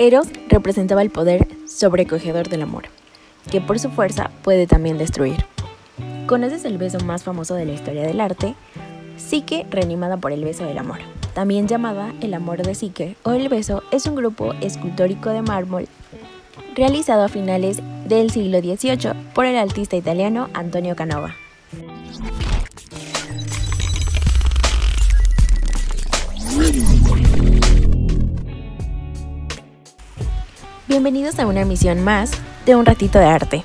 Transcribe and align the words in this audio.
Eros 0.00 0.28
representaba 0.48 1.02
el 1.02 1.10
poder 1.10 1.46
sobrecogedor 1.66 2.48
del 2.48 2.62
amor, 2.62 2.84
que 3.50 3.60
por 3.60 3.78
su 3.78 3.90
fuerza 3.90 4.30
puede 4.42 4.66
también 4.66 4.96
destruir. 4.96 5.44
¿Conoces 6.26 6.64
el 6.64 6.78
beso 6.78 7.00
más 7.00 7.22
famoso 7.22 7.54
de 7.54 7.66
la 7.66 7.74
historia 7.74 8.04
del 8.04 8.22
arte? 8.22 8.54
Psique 9.18 9.66
reanimada 9.68 10.16
por 10.16 10.32
el 10.32 10.42
beso 10.42 10.64
del 10.64 10.78
amor, 10.78 11.00
también 11.34 11.68
llamada 11.68 12.14
el 12.22 12.32
amor 12.32 12.62
de 12.62 12.74
Psique 12.74 13.16
o 13.24 13.32
el 13.32 13.50
beso, 13.50 13.82
es 13.90 14.06
un 14.06 14.14
grupo 14.14 14.54
escultórico 14.62 15.28
de 15.28 15.42
mármol 15.42 15.86
realizado 16.74 17.22
a 17.22 17.28
finales 17.28 17.82
del 18.06 18.30
siglo 18.30 18.60
XVIII 18.60 19.12
por 19.34 19.44
el 19.44 19.56
artista 19.58 19.96
italiano 19.96 20.48
Antonio 20.54 20.96
Canova. 20.96 21.34
Bienvenidos 30.90 31.38
a 31.38 31.46
una 31.46 31.60
emisión 31.60 32.02
más 32.02 32.32
de 32.66 32.74
Un 32.74 32.84
ratito 32.84 33.20
de 33.20 33.24
arte. 33.24 33.62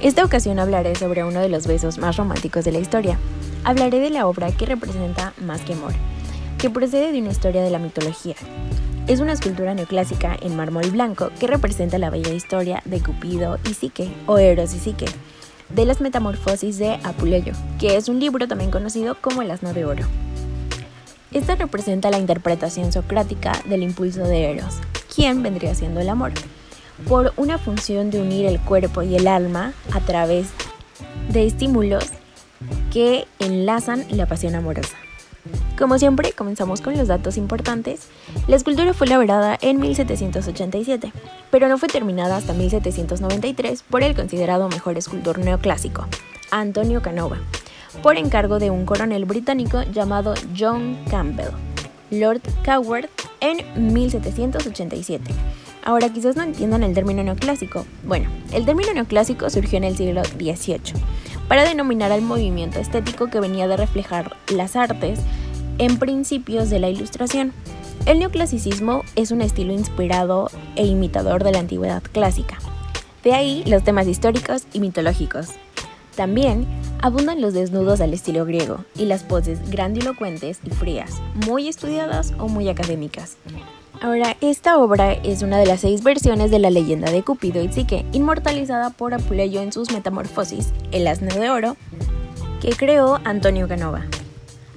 Esta 0.00 0.24
ocasión 0.24 0.60
hablaré 0.60 0.94
sobre 0.94 1.24
uno 1.24 1.40
de 1.40 1.48
los 1.48 1.66
besos 1.66 1.98
más 1.98 2.16
románticos 2.16 2.64
de 2.64 2.70
la 2.70 2.78
historia. 2.78 3.18
Hablaré 3.64 3.98
de 3.98 4.10
la 4.10 4.28
obra 4.28 4.52
que 4.52 4.66
representa 4.66 5.34
Más 5.44 5.62
que 5.62 5.72
amor, 5.72 5.94
que 6.58 6.70
procede 6.70 7.10
de 7.10 7.18
una 7.18 7.32
historia 7.32 7.64
de 7.64 7.70
la 7.70 7.80
mitología. 7.80 8.36
Es 9.08 9.18
una 9.18 9.32
escultura 9.32 9.74
neoclásica 9.74 10.36
en 10.40 10.54
mármol 10.54 10.88
blanco 10.92 11.32
que 11.40 11.48
representa 11.48 11.98
la 11.98 12.08
bella 12.08 12.32
historia 12.32 12.84
de 12.84 13.00
Cupido 13.00 13.58
y 13.68 13.74
Psique, 13.74 14.08
o 14.26 14.38
Eros 14.38 14.72
y 14.72 14.78
Psique, 14.78 15.06
de 15.70 15.84
las 15.84 16.00
metamorfosis 16.00 16.78
de 16.78 17.00
Apuleyo, 17.02 17.54
que 17.80 17.96
es 17.96 18.08
un 18.08 18.20
libro 18.20 18.46
también 18.46 18.70
conocido 18.70 19.16
como 19.20 19.42
El 19.42 19.50
asno 19.50 19.72
de 19.72 19.86
oro. 19.86 20.04
Esta 21.32 21.56
representa 21.56 22.12
la 22.12 22.18
interpretación 22.20 22.92
socrática 22.92 23.60
del 23.64 23.82
impulso 23.82 24.22
de 24.22 24.52
Eros, 24.52 24.76
quien 25.12 25.42
vendría 25.42 25.74
siendo 25.74 25.98
el 25.98 26.08
amor 26.08 26.32
por 27.08 27.32
una 27.36 27.58
función 27.58 28.10
de 28.10 28.20
unir 28.20 28.46
el 28.46 28.60
cuerpo 28.60 29.02
y 29.02 29.16
el 29.16 29.26
alma 29.26 29.72
a 29.92 30.00
través 30.00 30.48
de 31.28 31.46
estímulos 31.46 32.04
que 32.92 33.26
enlazan 33.38 34.04
la 34.10 34.26
pasión 34.26 34.54
amorosa. 34.54 34.96
Como 35.78 35.98
siempre, 35.98 36.32
comenzamos 36.32 36.82
con 36.82 36.96
los 36.96 37.08
datos 37.08 37.38
importantes. 37.38 38.08
La 38.46 38.56
escultura 38.56 38.92
fue 38.92 39.06
elaborada 39.06 39.56
en 39.62 39.80
1787, 39.80 41.12
pero 41.50 41.68
no 41.68 41.78
fue 41.78 41.88
terminada 41.88 42.36
hasta 42.36 42.52
1793 42.52 43.82
por 43.84 44.02
el 44.02 44.14
considerado 44.14 44.68
mejor 44.68 44.98
escultor 44.98 45.38
neoclásico, 45.38 46.06
Antonio 46.50 47.00
Canova, 47.00 47.38
por 48.02 48.18
encargo 48.18 48.58
de 48.58 48.70
un 48.70 48.84
coronel 48.84 49.24
británico 49.24 49.82
llamado 49.84 50.34
John 50.58 50.98
Campbell, 51.08 51.48
Lord 52.10 52.42
Coward, 52.64 53.08
en 53.40 53.94
1787 53.94 55.32
Ahora 55.84 56.12
quizás 56.12 56.36
no 56.36 56.42
entiendan 56.42 56.82
el 56.82 56.94
término 56.94 57.22
neoclásico. 57.22 57.86
Bueno, 58.04 58.28
el 58.52 58.64
término 58.64 58.92
neoclásico 58.92 59.48
surgió 59.50 59.78
en 59.78 59.84
el 59.84 59.96
siglo 59.96 60.22
XVIII 60.24 60.94
para 61.48 61.64
denominar 61.64 62.12
al 62.12 62.22
movimiento 62.22 62.78
estético 62.78 63.28
que 63.28 63.40
venía 63.40 63.66
de 63.66 63.76
reflejar 63.76 64.36
las 64.48 64.76
artes 64.76 65.18
en 65.78 65.98
principios 65.98 66.70
de 66.70 66.78
la 66.78 66.90
Ilustración. 66.90 67.52
El 68.06 68.18
neoclasicismo 68.18 69.02
es 69.16 69.30
un 69.30 69.40
estilo 69.40 69.72
inspirado 69.72 70.50
e 70.76 70.86
imitador 70.86 71.42
de 71.42 71.52
la 71.52 71.58
antigüedad 71.58 72.02
clásica. 72.02 72.58
De 73.24 73.34
ahí 73.34 73.62
los 73.66 73.82
temas 73.82 74.06
históricos 74.06 74.64
y 74.72 74.80
mitológicos. 74.80 75.48
También 76.16 76.66
abundan 77.00 77.40
los 77.40 77.54
desnudos 77.54 78.00
al 78.00 78.12
estilo 78.12 78.44
griego 78.44 78.84
y 78.94 79.06
las 79.06 79.22
poses 79.22 79.70
grandilocuentes 79.70 80.60
y 80.64 80.70
frías, 80.70 81.20
muy 81.46 81.68
estudiadas 81.68 82.32
o 82.38 82.48
muy 82.48 82.68
académicas. 82.68 83.36
Ahora, 84.02 84.34
esta 84.40 84.78
obra 84.78 85.12
es 85.12 85.42
una 85.42 85.58
de 85.58 85.66
las 85.66 85.82
seis 85.82 86.02
versiones 86.02 86.50
de 86.50 86.58
la 86.58 86.70
leyenda 86.70 87.10
de 87.10 87.22
Cupido 87.22 87.62
y 87.62 87.70
Psique, 87.70 88.06
inmortalizada 88.12 88.88
por 88.88 89.12
Apuleyo 89.12 89.60
en 89.60 89.72
sus 89.72 89.92
Metamorfosis, 89.92 90.72
El 90.90 91.06
asno 91.06 91.34
de 91.34 91.50
oro, 91.50 91.76
que 92.62 92.70
creó 92.70 93.20
Antonio 93.24 93.68
Canova. 93.68 94.06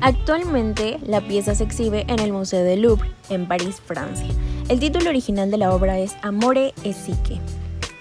Actualmente, 0.01 1.00
la 1.06 1.22
pieza 1.22 1.56
se 1.56 1.63
exhibe 1.63 2.03
en 2.09 2.19
el 2.19 2.34
Museo 2.34 2.66
del 2.66 2.81
Louvre, 2.81 3.09
en 3.29 3.47
París, 3.47 3.81
Francia. 3.85 4.28
El 4.67 4.81
título 4.81 5.09
original 5.09 5.50
de 5.50 5.57
la 5.57 5.73
obra 5.73 6.00
es 6.00 6.17
Amore 6.22 6.73
e 6.84 6.91
Psique. 6.91 7.40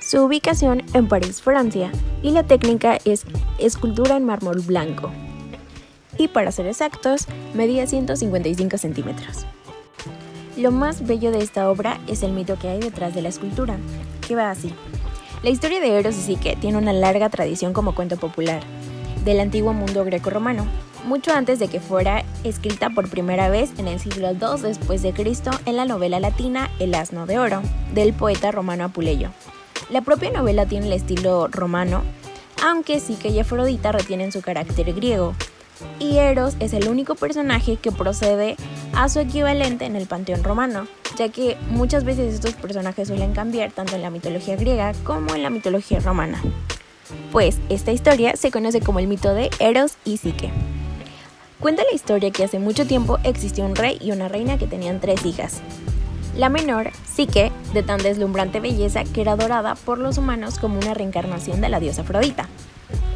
Su 0.01 0.25
ubicación 0.25 0.83
en 0.93 1.07
París, 1.07 1.41
Francia, 1.41 1.93
y 2.25 2.33
la 2.33 2.43
técnica 2.43 2.99
es 3.05 3.27
escultura 3.59 4.17
en 4.17 4.25
mármol 4.25 4.59
blanco. 4.59 5.13
Y 6.19 6.27
para 6.27 6.51
ser 6.51 6.67
exactos, 6.67 7.29
medía 7.55 7.87
155 7.87 8.77
centímetros. 8.77 9.47
Lo 10.57 10.71
más 10.71 11.07
bello 11.07 11.31
de 11.31 11.39
esta 11.39 11.71
obra 11.71 11.99
es 12.07 12.23
el 12.23 12.33
mito 12.33 12.59
que 12.59 12.69
hay 12.69 12.81
detrás 12.81 13.15
de 13.15 13.23
la 13.23 13.31
escultura, 13.31 13.79
que 14.27 14.37
va 14.37 14.51
así. 14.51 14.75
La 15.43 15.49
historia 15.49 15.81
de 15.81 15.99
Eros 15.99 16.17
y 16.17 16.21
Psique 16.21 16.57
tiene 16.61 16.77
una 16.77 16.93
larga 16.93 17.31
tradición 17.31 17.73
como 17.73 17.95
cuento 17.95 18.19
popular 18.19 18.63
del 19.25 19.41
antiguo 19.41 19.73
mundo 19.73 20.05
greco-romano, 20.05 20.67
mucho 21.07 21.33
antes 21.33 21.59
de 21.59 21.69
que 21.69 21.81
fuera 21.81 22.25
escrita 22.45 22.91
por 22.91 23.09
primera 23.09 23.49
vez 23.49 23.71
en 23.79 23.89
el 23.89 23.99
siglo 23.99 24.31
II 24.31 24.63
después 24.63 25.03
de 25.03 25.13
Cristo 25.13 25.51
en 25.65 25.77
la 25.77 25.85
novela 25.85 26.21
latina 26.21 26.71
El 26.79 26.95
asno 26.95 27.27
de 27.27 27.39
oro, 27.39 27.63
del 27.95 28.13
poeta 28.13 28.51
romano 28.51 28.85
Apuleyo. 28.85 29.31
La 29.91 30.03
propia 30.03 30.31
novela 30.31 30.67
tiene 30.67 30.87
el 30.87 30.93
estilo 30.93 31.49
romano, 31.49 32.03
aunque 32.63 33.01
Psique 33.01 33.29
y 33.29 33.41
Afrodita 33.41 33.91
retienen 33.91 34.33
su 34.33 34.43
carácter 34.43 34.93
griego, 34.93 35.35
y 35.99 36.19
Eros 36.19 36.57
es 36.61 36.73
el 36.73 36.89
único 36.89 37.15
personaje 37.15 37.77
que 37.77 37.91
procede 37.91 38.57
a 38.95 39.09
su 39.09 39.21
equivalente 39.21 39.85
en 39.85 39.97
el 39.97 40.07
panteón 40.07 40.45
romano, 40.45 40.87
ya 41.17 41.29
que 41.29 41.57
muchas 41.71 42.05
veces 42.05 42.35
estos 42.35 42.55
personajes 42.55 43.09
suelen 43.09 43.33
cambiar 43.33 43.73
tanto 43.73 43.97
en 43.97 44.03
la 44.03 44.11
mitología 44.11 44.57
griega 44.57 44.93
como 45.05 45.35
en 45.35 45.43
la 45.43 45.51
mitología 45.51 46.01
romana. 46.01 46.43
Pues 47.31 47.59
esta 47.69 47.93
historia 47.93 48.37
se 48.37 48.51
conoce 48.51 48.81
como 48.81 48.99
el 48.99 49.07
mito 49.07 49.35
de 49.35 49.51
Eros 49.59 49.97
y 50.05 50.17
Psique. 50.19 50.51
Cuenta 51.61 51.85
la 51.85 51.95
historia 51.95 52.31
que 52.31 52.45
hace 52.45 52.59
mucho 52.59 52.87
tiempo 52.87 53.19
existió 53.25 53.65
un 53.65 53.77
rey 53.77 53.97
y 54.01 54.11
una 54.11 54.29
reina 54.29 54.59
que 54.59 54.67
tenían 54.67 55.01
tres 55.01 55.25
hijas. 55.25 55.63
La 56.37 56.49
menor, 56.49 56.91
Psique, 57.07 57.53
de 57.73 57.83
tan 57.83 57.99
deslumbrante 58.03 58.59
belleza 58.59 59.05
que 59.05 59.21
era 59.21 59.33
adorada 59.33 59.75
por 59.75 59.99
los 59.99 60.19
humanos 60.19 60.59
como 60.59 60.79
una 60.79 60.95
reencarnación 60.95 61.61
de 61.61 61.69
la 61.69 61.79
diosa 61.79 62.03
Afrodita. 62.03 62.49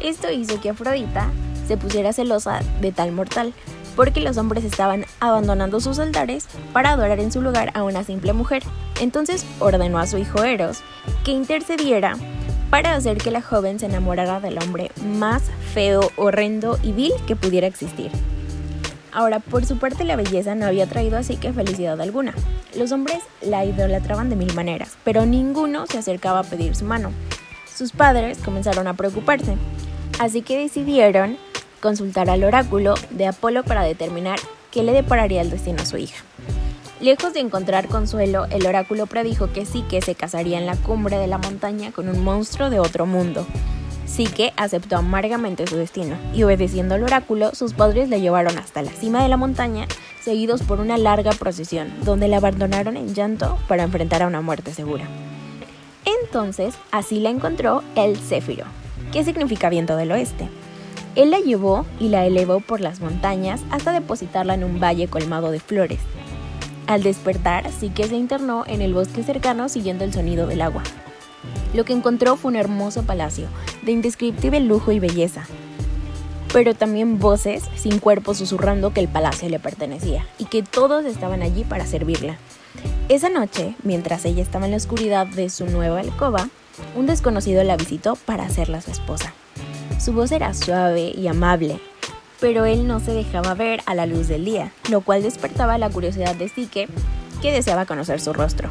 Esto 0.01 0.31
hizo 0.31 0.61
que 0.61 0.69
Afrodita 0.69 1.31
se 1.67 1.77
pusiera 1.77 2.13
celosa 2.13 2.61
de 2.79 2.91
tal 2.91 3.11
mortal, 3.11 3.53
porque 3.97 4.21
los 4.21 4.37
hombres 4.37 4.63
estaban 4.63 5.05
abandonando 5.19 5.81
sus 5.81 5.99
altares 5.99 6.47
para 6.71 6.91
adorar 6.91 7.19
en 7.19 7.31
su 7.31 7.41
lugar 7.41 7.71
a 7.73 7.83
una 7.83 8.05
simple 8.05 8.31
mujer. 8.31 8.63
Entonces 9.01 9.45
ordenó 9.59 9.97
a 9.97 10.07
su 10.07 10.17
hijo 10.19 10.43
Eros 10.43 10.83
que 11.25 11.31
intercediera 11.31 12.15
para 12.69 12.93
hacer 12.93 13.17
que 13.17 13.31
la 13.31 13.41
joven 13.41 13.79
se 13.79 13.87
enamorara 13.87 14.39
del 14.39 14.59
hombre 14.59 14.91
más 15.03 15.43
feo, 15.73 16.11
horrendo 16.15 16.77
y 16.83 16.91
vil 16.91 17.13
que 17.25 17.35
pudiera 17.35 17.67
existir. 17.67 18.11
Ahora, 19.11 19.39
por 19.39 19.65
su 19.65 19.79
parte, 19.79 20.03
la 20.03 20.15
belleza 20.15 20.53
no 20.53 20.67
había 20.67 20.85
traído 20.85 21.17
así 21.17 21.37
que 21.37 21.51
felicidad 21.51 21.99
alguna. 21.99 22.35
Los 22.75 22.91
hombres 22.91 23.23
la 23.41 23.65
idolatraban 23.65 24.29
de 24.29 24.35
mil 24.35 24.53
maneras, 24.53 24.95
pero 25.03 25.25
ninguno 25.25 25.87
se 25.87 25.97
acercaba 25.97 26.39
a 26.39 26.43
pedir 26.43 26.75
su 26.75 26.85
mano. 26.85 27.11
Sus 27.73 27.93
padres 27.93 28.37
comenzaron 28.37 28.85
a 28.85 28.93
preocuparse, 28.93 29.57
así 30.19 30.43
que 30.43 30.59
decidieron 30.59 31.37
consultar 31.81 32.29
al 32.29 32.43
oráculo 32.43 32.95
de 33.11 33.27
Apolo 33.27 33.63
para 33.63 33.83
determinar 33.83 34.39
qué 34.71 34.83
le 34.83 34.93
depararía 34.93 35.41
el 35.41 35.49
destino 35.49 35.81
a 35.81 35.85
su 35.85 35.97
hija. 35.97 36.23
Lejos 36.99 37.33
de 37.33 37.41
encontrar 37.41 37.87
consuelo, 37.87 38.45
el 38.49 38.65
oráculo 38.65 39.05
predijo 39.05 39.53
que 39.53 39.65
Psique 39.65 40.01
se 40.01 40.15
casaría 40.15 40.57
en 40.57 40.65
la 40.65 40.75
cumbre 40.75 41.17
de 41.17 41.27
la 41.27 41.37
montaña 41.37 41.91
con 41.91 42.09
un 42.09 42.23
monstruo 42.23 42.71
de 42.71 42.79
otro 42.79 43.05
mundo. 43.05 43.45
Psique 44.07 44.51
aceptó 44.57 44.97
amargamente 44.97 45.67
su 45.67 45.75
destino 45.75 46.17
y 46.33 46.41
obedeciendo 46.43 46.95
al 46.95 47.03
oráculo, 47.03 47.53
sus 47.53 47.73
padres 47.73 48.09
la 48.09 48.17
llevaron 48.17 48.57
hasta 48.57 48.81
la 48.81 48.91
cima 48.91 49.21
de 49.21 49.29
la 49.29 49.37
montaña, 49.37 49.85
seguidos 50.23 50.63
por 50.63 50.79
una 50.79 50.97
larga 50.97 51.31
procesión, 51.33 51.93
donde 52.03 52.27
la 52.27 52.37
abandonaron 52.37 52.97
en 52.97 53.13
llanto 53.13 53.59
para 53.67 53.83
enfrentar 53.83 54.23
a 54.23 54.27
una 54.27 54.41
muerte 54.41 54.73
segura. 54.73 55.05
Entonces, 56.23 56.75
así 56.91 57.19
la 57.19 57.29
encontró 57.29 57.83
el 57.95 58.17
Céfiro, 58.17 58.65
que 59.11 59.23
significa 59.23 59.69
viento 59.69 59.95
del 59.97 60.11
oeste. 60.13 60.49
Él 61.17 61.31
la 61.31 61.39
llevó 61.39 61.83
y 61.99 62.09
la 62.09 62.27
elevó 62.27 62.59
por 62.59 62.79
las 62.79 62.99
montañas 62.99 63.61
hasta 63.71 63.91
depositarla 63.91 64.53
en 64.53 64.63
un 64.63 64.79
valle 64.79 65.07
colmado 65.07 65.49
de 65.49 65.59
flores. 65.59 65.99
Al 66.85 67.01
despertar, 67.01 67.71
sí 67.71 67.89
que 67.89 68.07
se 68.07 68.15
internó 68.15 68.65
en 68.67 68.83
el 68.83 68.93
bosque 68.93 69.23
cercano 69.23 69.67
siguiendo 69.67 70.03
el 70.03 70.13
sonido 70.13 70.45
del 70.45 70.61
agua. 70.61 70.83
Lo 71.73 71.85
que 71.85 71.93
encontró 71.93 72.37
fue 72.37 72.51
un 72.51 72.55
hermoso 72.55 73.01
palacio, 73.01 73.47
de 73.81 73.93
indescriptible 73.93 74.59
lujo 74.59 74.91
y 74.91 74.99
belleza, 74.99 75.47
pero 76.53 76.75
también 76.75 77.17
voces 77.17 77.63
sin 77.75 77.97
cuerpo 77.97 78.35
susurrando 78.35 78.93
que 78.93 78.99
el 78.99 79.07
palacio 79.07 79.49
le 79.49 79.57
pertenecía 79.57 80.27
y 80.37 80.45
que 80.45 80.61
todos 80.61 81.03
estaban 81.03 81.41
allí 81.41 81.63
para 81.63 81.87
servirla. 81.87 82.37
Esa 83.09 83.29
noche, 83.29 83.73
mientras 83.81 84.23
ella 84.25 84.43
estaba 84.43 84.65
en 84.65 84.71
la 84.71 84.77
oscuridad 84.77 85.25
de 85.25 85.49
su 85.49 85.65
nueva 85.65 85.99
alcoba, 85.99 86.47
un 86.95 87.07
desconocido 87.07 87.63
la 87.63 87.75
visitó 87.75 88.15
para 88.17 88.45
hacerla 88.45 88.81
su 88.81 88.91
esposa. 88.91 89.33
Su 89.99 90.13
voz 90.13 90.31
era 90.31 90.53
suave 90.53 91.11
y 91.15 91.27
amable, 91.27 91.79
pero 92.39 92.65
él 92.65 92.87
no 92.87 92.99
se 92.99 93.13
dejaba 93.13 93.55
ver 93.55 93.81
a 93.85 93.95
la 93.95 94.05
luz 94.05 94.27
del 94.27 94.45
día, 94.45 94.71
lo 94.89 95.01
cual 95.01 95.23
despertaba 95.23 95.77
la 95.77 95.89
curiosidad 95.89 96.35
de 96.35 96.49
Sique, 96.49 96.87
que 97.41 97.51
deseaba 97.51 97.85
conocer 97.85 98.21
su 98.21 98.31
rostro. 98.31 98.69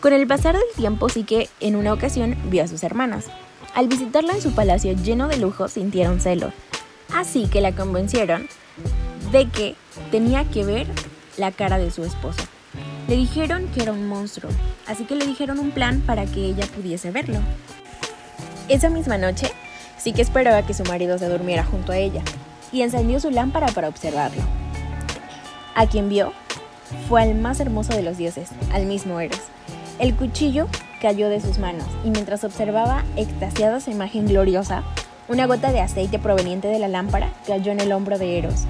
Con 0.00 0.12
el 0.12 0.26
pasar 0.26 0.54
del 0.54 0.64
tiempo, 0.76 1.08
sí 1.08 1.24
que 1.24 1.48
en 1.60 1.76
una 1.76 1.92
ocasión 1.92 2.36
vio 2.46 2.64
a 2.64 2.68
sus 2.68 2.82
hermanas. 2.82 3.26
Al 3.74 3.88
visitarla 3.88 4.32
en 4.32 4.40
su 4.40 4.52
palacio 4.54 4.92
lleno 4.92 5.28
de 5.28 5.36
lujo, 5.36 5.68
sintieron 5.68 6.20
celos. 6.20 6.52
Así 7.14 7.46
que 7.48 7.60
la 7.60 7.72
convencieron 7.72 8.48
de 9.32 9.48
que 9.48 9.74
tenía 10.10 10.44
que 10.44 10.64
ver 10.64 10.86
la 11.36 11.52
cara 11.52 11.78
de 11.78 11.90
su 11.90 12.02
esposo. 12.02 12.42
Le 13.08 13.16
dijeron 13.16 13.68
que 13.68 13.82
era 13.82 13.92
un 13.92 14.08
monstruo, 14.08 14.50
así 14.86 15.04
que 15.04 15.14
le 15.14 15.26
dijeron 15.26 15.58
un 15.58 15.70
plan 15.70 16.00
para 16.00 16.24
que 16.24 16.46
ella 16.46 16.66
pudiese 16.66 17.10
verlo. 17.10 17.40
Esa 18.68 18.90
misma 18.90 19.16
noche, 19.18 19.52
sí 19.98 20.12
que 20.12 20.22
esperaba 20.22 20.62
que 20.62 20.74
su 20.74 20.84
marido 20.84 21.18
se 21.18 21.28
durmiera 21.28 21.64
junto 21.64 21.92
a 21.92 21.98
ella 21.98 22.22
y 22.72 22.82
encendió 22.82 23.20
su 23.20 23.30
lámpara 23.30 23.68
para 23.68 23.88
observarlo. 23.88 24.42
A 25.74 25.86
quien 25.86 26.08
vio 26.08 26.32
fue 27.08 27.22
al 27.22 27.34
más 27.34 27.60
hermoso 27.60 27.94
de 27.94 28.02
los 28.02 28.16
dioses, 28.16 28.50
al 28.72 28.86
mismo 28.86 29.20
Eros. 29.20 29.40
El 29.98 30.14
cuchillo 30.14 30.68
cayó 31.00 31.28
de 31.28 31.40
sus 31.40 31.58
manos 31.58 31.86
y 32.04 32.10
mientras 32.10 32.44
observaba 32.44 33.04
extasiada 33.16 33.80
su 33.80 33.90
imagen 33.90 34.26
gloriosa, 34.26 34.82
una 35.28 35.46
gota 35.46 35.72
de 35.72 35.80
aceite 35.80 36.18
proveniente 36.18 36.68
de 36.68 36.78
la 36.78 36.88
lámpara 36.88 37.32
cayó 37.46 37.72
en 37.72 37.80
el 37.80 37.92
hombro 37.92 38.18
de 38.18 38.38
Eros. 38.38 38.64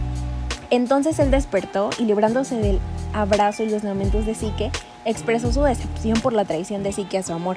Entonces 0.71 1.19
él 1.19 1.31
despertó 1.31 1.91
y 1.99 2.05
librándose 2.05 2.57
del 2.57 2.81
abrazo 3.13 3.63
y 3.63 3.71
los 3.71 3.85
lamentos 3.85 4.27
de 4.27 4.35
Psique, 4.35 4.71
expresó 5.05 5.53
su 5.53 5.63
decepción 5.63 6.21
por 6.21 6.33
la 6.33 6.45
traición 6.45 6.83
de 6.83 6.93
Psique 6.93 7.19
a 7.19 7.23
su 7.23 7.33
amor. 7.33 7.57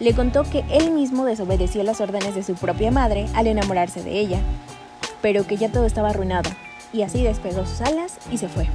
Le 0.00 0.14
contó 0.14 0.44
que 0.44 0.64
él 0.70 0.92
mismo 0.92 1.24
desobedeció 1.24 1.82
las 1.82 2.00
órdenes 2.00 2.34
de 2.34 2.44
su 2.44 2.54
propia 2.54 2.92
madre 2.92 3.26
al 3.34 3.48
enamorarse 3.48 4.02
de 4.02 4.20
ella, 4.20 4.38
pero 5.20 5.44
que 5.44 5.56
ya 5.56 5.70
todo 5.70 5.86
estaba 5.86 6.10
arruinado, 6.10 6.50
y 6.92 7.02
así 7.02 7.22
despegó 7.24 7.66
sus 7.66 7.80
alas 7.80 8.18
y 8.30 8.38
se 8.38 8.48
fue. 8.48 8.68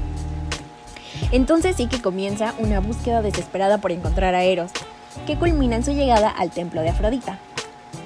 Entonces 1.31 1.77
sí 1.77 1.87
que 1.87 2.01
comienza 2.01 2.53
una 2.59 2.81
búsqueda 2.81 3.21
desesperada 3.21 3.77
por 3.77 3.93
encontrar 3.93 4.35
a 4.35 4.43
Eros, 4.43 4.71
que 5.25 5.37
culmina 5.37 5.77
en 5.77 5.85
su 5.85 5.93
llegada 5.93 6.29
al 6.29 6.51
templo 6.51 6.81
de 6.81 6.89
Afrodita. 6.89 7.39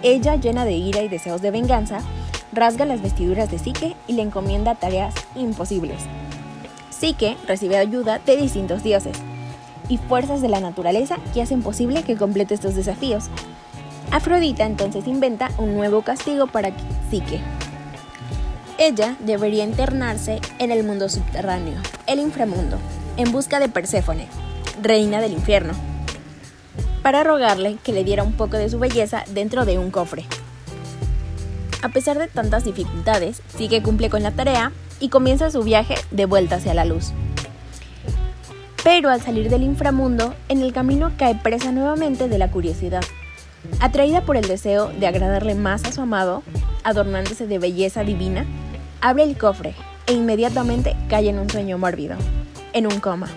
Ella, 0.03 0.35
llena 0.35 0.65
de 0.65 0.73
ira 0.73 1.01
y 1.01 1.07
deseos 1.07 1.41
de 1.41 1.49
venganza, 1.49 2.01
rasga 2.53 2.85
las 2.85 3.01
vestiduras 3.01 3.49
de 3.49 3.57
Psique 3.57 3.95
y 4.05 4.13
le 4.13 4.21
encomienda 4.21 4.75
tareas 4.75 5.15
imposibles. 5.35 6.03
Psique 6.91 7.35
recibe 7.47 7.77
ayuda 7.77 8.19
de 8.19 8.37
distintos 8.37 8.83
dioses 8.83 9.17
y 9.89 9.97
fuerzas 9.97 10.41
de 10.41 10.49
la 10.49 10.59
naturaleza 10.59 11.17
que 11.33 11.41
hacen 11.41 11.61
posible 11.61 12.03
que 12.03 12.15
complete 12.15 12.53
estos 12.53 12.75
desafíos. 12.75 13.25
Afrodita 14.11 14.65
entonces 14.65 15.07
inventa 15.07 15.51
un 15.57 15.75
nuevo 15.75 16.01
castigo 16.01 16.47
para 16.47 16.71
Psique. 17.09 17.41
Ella 18.77 19.15
debería 19.19 19.63
internarse 19.63 20.39
en 20.59 20.71
el 20.71 20.83
mundo 20.83 21.09
subterráneo, 21.09 21.75
el 22.05 22.19
inframundo, 22.19 22.77
en 23.17 23.31
busca 23.31 23.59
de 23.59 23.69
Perséfone, 23.69 24.27
reina 24.81 25.19
del 25.19 25.33
infierno, 25.33 25.73
para 27.01 27.23
rogarle 27.23 27.77
que 27.83 27.91
le 27.91 28.03
diera 28.03 28.23
un 28.23 28.33
poco 28.33 28.57
de 28.57 28.69
su 28.69 28.79
belleza 28.79 29.23
dentro 29.33 29.65
de 29.65 29.79
un 29.79 29.91
cofre. 29.91 30.25
A 31.81 31.89
pesar 31.89 32.17
de 32.17 32.27
tantas 32.27 32.65
dificultades, 32.65 33.41
sigue 33.55 33.81
cumple 33.81 34.09
con 34.09 34.23
la 34.23 34.31
tarea 34.31 34.71
y 34.99 35.09
comienza 35.09 35.51
su 35.51 35.63
viaje 35.63 35.95
de 36.11 36.25
vuelta 36.25 36.55
hacia 36.55 36.73
la 36.73 36.85
luz. 36.85 37.13
Pero 38.87 39.09
al 39.09 39.21
salir 39.21 39.49
del 39.49 39.63
inframundo, 39.63 40.33
en 40.47 40.61
el 40.61 40.71
camino 40.71 41.11
cae 41.17 41.35
presa 41.35 41.73
nuevamente 41.73 42.29
de 42.29 42.37
la 42.37 42.49
curiosidad. 42.49 43.03
Atraída 43.81 44.21
por 44.21 44.37
el 44.37 44.47
deseo 44.47 44.87
de 44.97 45.07
agradarle 45.07 45.55
más 45.55 45.83
a 45.83 45.91
su 45.91 45.99
amado, 45.99 46.41
adornándose 46.85 47.47
de 47.47 47.59
belleza 47.59 48.05
divina, 48.05 48.45
abre 49.01 49.23
el 49.23 49.37
cofre 49.37 49.75
e 50.05 50.13
inmediatamente 50.13 50.95
cae 51.09 51.27
en 51.27 51.37
un 51.37 51.49
sueño 51.49 51.77
mórbido, 51.77 52.15
en 52.71 52.87
un 52.87 53.01
coma. 53.01 53.27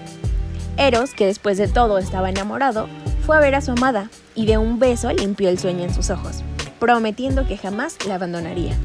Eros, 0.77 1.15
que 1.15 1.27
después 1.27 1.59
de 1.59 1.67
todo 1.67 1.99
estaba 1.99 2.31
enamorado, 2.31 2.87
fue 3.27 3.37
a 3.37 3.41
ver 3.41 3.57
a 3.57 3.61
su 3.61 3.73
amada 3.73 4.09
y 4.37 4.47
de 4.47 4.57
un 4.57 4.79
beso 4.79 5.13
limpió 5.13 5.49
el 5.49 5.59
sueño 5.59 5.83
en 5.83 5.93
sus 5.93 6.11
ojos, 6.11 6.45
prometiendo 6.79 7.45
que 7.49 7.57
jamás 7.57 7.99
la 8.07 8.15
abandonaría. 8.15 8.77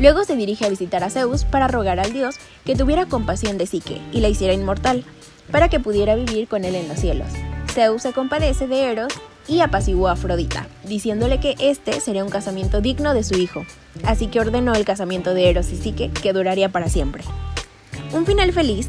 Luego 0.00 0.24
se 0.24 0.34
dirige 0.34 0.64
a 0.64 0.70
visitar 0.70 1.04
a 1.04 1.10
Zeus 1.10 1.44
para 1.44 1.68
rogar 1.68 2.00
al 2.00 2.12
dios 2.12 2.36
que 2.64 2.74
tuviera 2.74 3.06
compasión 3.06 3.58
de 3.58 3.66
Psique 3.66 4.00
y 4.12 4.20
la 4.20 4.28
hiciera 4.28 4.54
inmortal, 4.54 5.04
para 5.50 5.68
que 5.68 5.80
pudiera 5.80 6.14
vivir 6.14 6.48
con 6.48 6.64
él 6.64 6.74
en 6.74 6.88
los 6.88 6.98
cielos. 6.98 7.28
Zeus 7.72 8.02
se 8.02 8.12
compadece 8.12 8.66
de 8.66 8.90
Eros 8.90 9.12
y 9.46 9.60
apaciguó 9.60 10.08
a 10.08 10.12
Afrodita, 10.12 10.66
diciéndole 10.84 11.40
que 11.40 11.54
este 11.58 12.00
sería 12.00 12.24
un 12.24 12.30
casamiento 12.30 12.80
digno 12.80 13.14
de 13.14 13.24
su 13.24 13.36
hijo, 13.36 13.64
así 14.04 14.26
que 14.26 14.40
ordenó 14.40 14.74
el 14.74 14.84
casamiento 14.84 15.34
de 15.34 15.50
Eros 15.50 15.70
y 15.72 15.76
Psique 15.76 16.10
que 16.10 16.32
duraría 16.32 16.68
para 16.70 16.88
siempre. 16.88 17.24
Un 18.12 18.26
final 18.26 18.52
feliz 18.52 18.88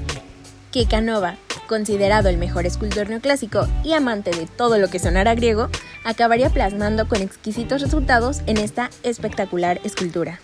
que 0.72 0.86
Canova, 0.88 1.36
considerado 1.68 2.30
el 2.30 2.38
mejor 2.38 2.66
escultor 2.66 3.10
neoclásico 3.10 3.68
y 3.84 3.94
amante 3.94 4.32
de 4.32 4.46
todo 4.46 4.78
lo 4.78 4.90
que 4.90 5.00
sonara 5.00 5.36
griego, 5.36 5.70
acabaría 6.04 6.50
plasmando 6.50 7.08
con 7.08 7.22
exquisitos 7.22 7.82
resultados 7.82 8.42
en 8.46 8.58
esta 8.58 8.90
espectacular 9.04 9.80
escultura. 9.84 10.40